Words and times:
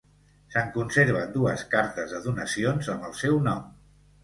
Se'n 0.53 0.71
conserven 0.77 1.35
dues 1.35 1.67
cartes 1.75 2.17
de 2.17 2.23
donacions 2.25 2.91
amb 2.97 3.09
el 3.13 3.17
seu 3.23 3.41
nom. 3.53 3.65